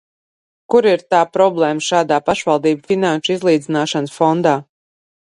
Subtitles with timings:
[0.73, 4.61] Kur ir tā problēma šādā pašvaldību finanšu izlīdzināšanas fondā?